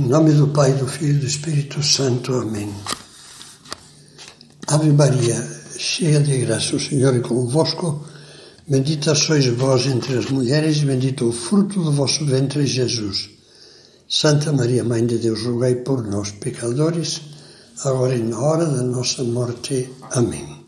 [0.00, 2.34] nome do Pai, do Filho e do Espírito Santo.
[2.34, 2.68] Amém.
[4.66, 5.36] Ave Maria,
[5.78, 8.04] cheia de graça, o Senhor é convosco.
[8.66, 13.30] Bendita sois vós entre as mulheres, e bendito o fruto do vosso ventre, Jesus.
[14.08, 17.20] Santa Maria, Mãe de Deus, rogai por nós, pecadores,
[17.84, 19.90] agora e na hora da nossa morte.
[20.10, 20.64] Amém.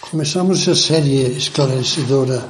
[0.00, 2.46] Começamos a série esclarecedora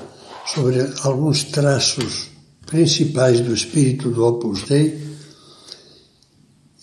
[0.47, 2.29] sobre alguns traços
[2.67, 5.10] principais do espírito do Opus Dei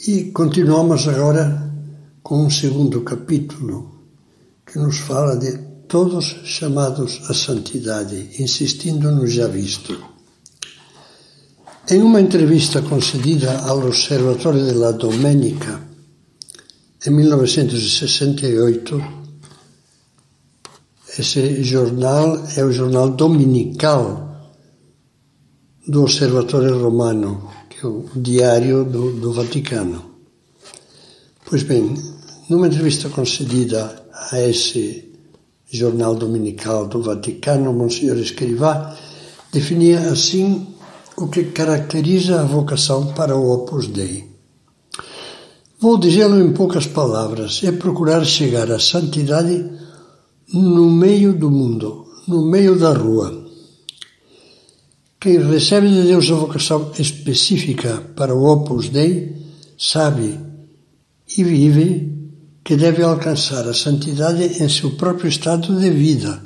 [0.05, 1.73] e continuamos agora
[2.21, 4.05] com um segundo capítulo
[4.63, 9.97] que nos fala de todos chamados à santidade, insistindo no já visto.
[11.89, 15.81] Em uma entrevista concedida ao Observatório della Domenica
[17.03, 19.01] em 1968,
[21.17, 24.51] esse jornal é o jornal dominical
[25.87, 27.49] do Observatório Romano,
[27.83, 30.03] o diário do, do Vaticano.
[31.45, 31.93] Pois bem,
[32.49, 35.13] numa entrevista concedida a esse
[35.69, 38.95] jornal dominical do Vaticano, Monsenhor Escrivá
[39.51, 40.67] definia assim
[41.15, 44.25] o que caracteriza a vocação para o Opus Dei.
[45.79, 49.69] Vou dizê-lo em poucas palavras: é procurar chegar à santidade
[50.53, 53.46] no meio do mundo, no meio da rua
[55.19, 59.35] quem recebe de Deus a vocação específica para o Opus Dei
[59.77, 60.37] sabe
[61.35, 62.13] e vive
[62.63, 66.43] que deve alcançar a santidade em seu próprio estado de vida,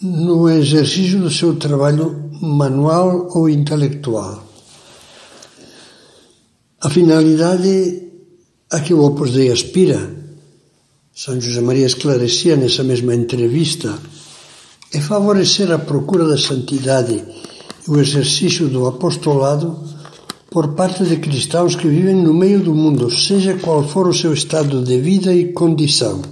[0.00, 4.46] no exercício do seu trabalho manual ou intelectual.
[6.80, 8.02] A finalidade
[8.70, 10.14] a que o Opus Dei aspira,
[11.12, 13.98] São José Maria esclarecia nessa mesma entrevista,
[14.92, 17.24] é favorecer a procura da santidade
[17.88, 19.78] o exercício do apostolado
[20.50, 24.32] por parte de cristãos que vivem no meio do mundo, seja qual for o seu
[24.32, 26.22] estado de vida e condição.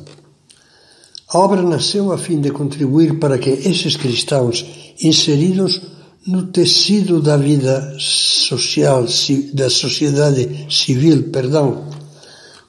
[1.28, 4.64] A obra nasceu a fim de contribuir para que esses cristãos
[5.02, 5.80] inseridos
[6.26, 9.04] no tecido da vida social,
[9.52, 11.84] da sociedade civil, perdão,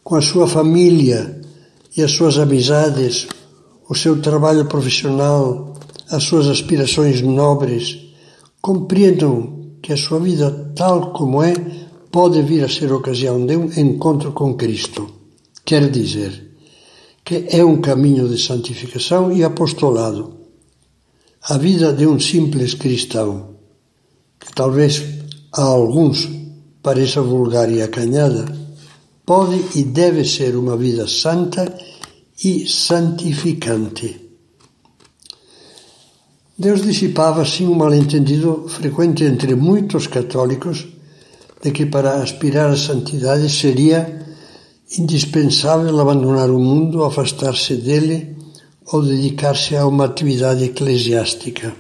[0.04, 1.42] com a sua família
[1.96, 3.28] e as suas amizades,
[3.88, 5.74] o seu trabalho profissional,
[6.10, 8.05] as suas aspirações nobres,
[8.66, 11.54] compreendam que a sua vida, tal como é,
[12.10, 15.08] pode vir a ser ocasião de um encontro com Cristo.
[15.64, 16.58] Quer dizer,
[17.24, 20.34] que é um caminho de santificação e apostolado.
[21.44, 23.52] A vida de um simples cristão,
[24.40, 25.00] que talvez
[25.54, 26.28] a alguns
[26.82, 28.46] pareça vulgar e acanhada,
[29.24, 31.72] pode e deve ser uma vida santa
[32.44, 34.25] e santificante.
[36.58, 40.88] Deus dissipava assim um mal-entendido frequente entre muitos católicos
[41.62, 44.26] de que para aspirar à santidade seria
[44.98, 48.38] indispensável abandonar o mundo, afastar-se dele
[48.86, 51.76] ou dedicar-se a uma atividade eclesiástica.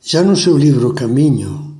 [0.00, 1.78] Já no seu livro Caminho,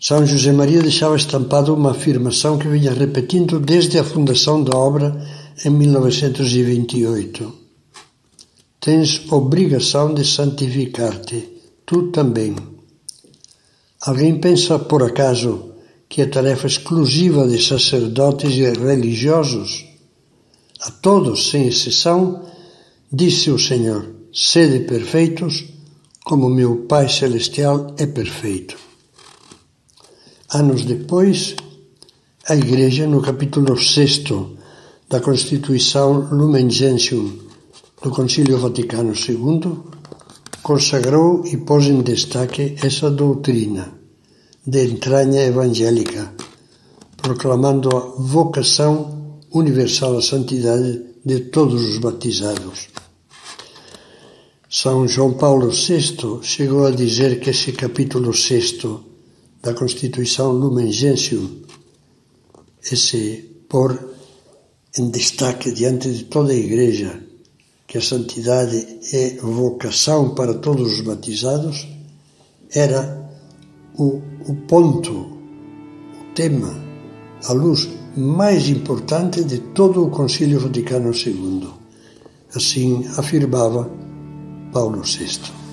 [0.00, 5.14] São José Maria deixava estampado uma afirmação que vinha repetindo desde a fundação da obra
[5.62, 7.63] em 1928
[8.84, 12.54] tens obrigação de santificar-te, tu também.
[14.02, 15.70] Alguém pensa por acaso
[16.06, 19.86] que é tarefa exclusiva de sacerdotes e religiosos?
[20.82, 22.44] A todos, sem exceção,
[23.10, 25.64] disse o Senhor: sede perfeitos,
[26.22, 28.76] como meu Pai Celestial é perfeito.
[30.50, 31.56] Anos depois,
[32.46, 34.24] a Igreja, no capítulo 6
[35.08, 37.44] da Constituição Lumen Gentium
[38.04, 39.78] do Concílio Vaticano II,
[40.62, 43.94] consagrou e pôs em destaque essa doutrina
[44.66, 46.34] de entranha evangélica,
[47.16, 52.88] proclamando a vocação universal à santidade de todos os batizados.
[54.68, 58.82] São João Paulo VI chegou a dizer que esse capítulo 6
[59.62, 61.62] da Constituição Lumen Gentium,
[62.92, 63.98] esse pôr
[64.98, 67.23] em destaque diante de toda a Igreja
[67.94, 71.86] que a santidade é vocação para todos os batizados,
[72.74, 73.30] era
[73.96, 76.74] o, o ponto, o tema,
[77.44, 81.68] a luz mais importante de todo o Concílio Vaticano II.
[82.52, 83.88] Assim afirmava
[84.72, 85.63] Paulo VI.